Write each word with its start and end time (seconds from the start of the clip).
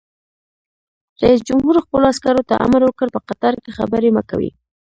رئیس 1.23 1.41
جمهور 1.49 1.75
خپلو 1.85 2.05
عسکرو 2.13 2.43
ته 2.49 2.55
امر 2.65 2.81
وکړ؛ 2.85 3.07
په 3.15 3.19
قطار 3.29 3.55
کې 3.63 3.75
خبرې 3.77 4.09
مه 4.15 4.21
کوئ! 4.29 4.49